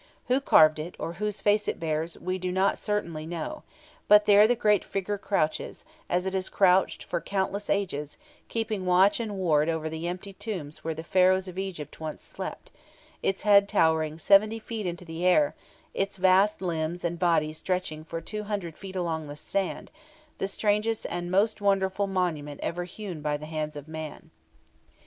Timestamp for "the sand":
19.27-19.91